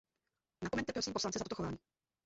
[0.63, 1.77] Napomeňte, prosím, poslance za toto chování.